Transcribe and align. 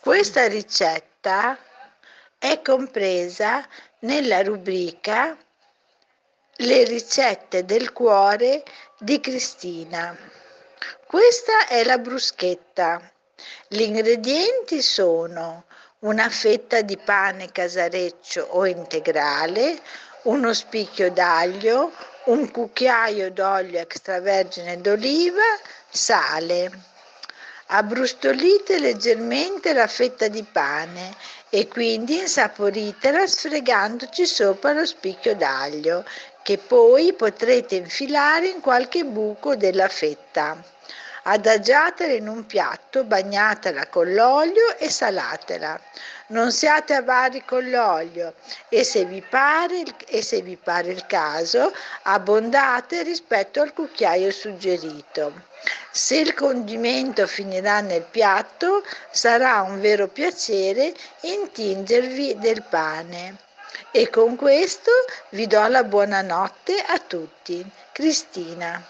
Questa 0.00 0.48
ricetta 0.48 1.56
è 2.36 2.60
compresa 2.62 3.64
nella 4.00 4.42
rubrica 4.42 5.36
Le 6.56 6.82
ricette 6.82 7.64
del 7.64 7.92
cuore 7.92 8.64
di 8.98 9.20
Cristina. 9.20 10.18
Questa 11.06 11.68
è 11.68 11.84
la 11.84 11.98
bruschetta. 11.98 13.00
Gli 13.68 13.82
ingredienti 13.82 14.82
sono 14.82 15.66
una 16.00 16.28
fetta 16.28 16.80
di 16.80 16.96
pane 16.96 17.52
casareccio 17.52 18.42
o 18.50 18.66
integrale, 18.66 19.80
uno 20.22 20.52
spicchio 20.54 21.12
d'aglio, 21.12 21.92
un 22.24 22.50
cucchiaio 22.50 23.30
d'olio 23.30 23.78
extravergine 23.78 24.80
d'oliva, 24.80 25.56
sale. 25.88 26.90
Abbrustolite 27.74 28.78
leggermente 28.78 29.72
la 29.72 29.86
fetta 29.86 30.28
di 30.28 30.42
pane 30.42 31.16
e 31.48 31.68
quindi 31.68 32.18
insaporitela 32.18 33.26
sfregandoci 33.26 34.26
sopra 34.26 34.74
lo 34.74 34.84
spicchio 34.84 35.34
d'aglio 35.34 36.04
che 36.42 36.58
poi 36.58 37.14
potrete 37.14 37.76
infilare 37.76 38.48
in 38.48 38.60
qualche 38.60 39.04
buco 39.04 39.56
della 39.56 39.88
fetta. 39.88 40.62
Adagiatela 41.24 42.14
in 42.14 42.26
un 42.26 42.46
piatto, 42.46 43.04
bagnatela 43.04 43.86
con 43.86 44.12
l'olio 44.12 44.76
e 44.76 44.90
salatela. 44.90 45.80
Non 46.28 46.50
siate 46.50 46.94
avari 46.94 47.44
con 47.44 47.70
l'olio 47.70 48.34
e 48.68 48.82
se 48.82 49.04
vi 49.04 49.22
pare, 49.22 49.84
se 50.20 50.40
vi 50.40 50.56
pare 50.56 50.90
il 50.90 51.06
caso, 51.06 51.72
abbondate 52.02 53.02
rispetto 53.04 53.60
al 53.60 53.72
cucchiaio 53.72 54.32
suggerito. 54.32 55.32
Se 55.92 56.16
il 56.16 56.34
condimento 56.34 57.24
finirà 57.28 57.80
nel 57.80 58.02
piatto, 58.02 58.82
sarà 59.12 59.62
un 59.62 59.80
vero 59.80 60.08
piacere 60.08 60.92
intingervi 61.20 62.36
del 62.38 62.64
pane. 62.64 63.36
E 63.92 64.10
con 64.10 64.34
questo 64.34 64.90
vi 65.30 65.46
do 65.46 65.64
la 65.68 65.84
buonanotte 65.84 66.80
a 66.80 66.98
tutti. 66.98 67.64
Cristina. 67.92 68.82